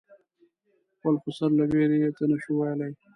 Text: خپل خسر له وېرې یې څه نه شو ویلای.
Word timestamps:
خپل 0.93 1.13
خسر 1.23 1.49
له 1.57 1.63
وېرې 1.71 1.97
یې 2.03 2.09
څه 2.17 2.23
نه 2.31 2.37
شو 2.43 2.51
ویلای. 2.59 2.93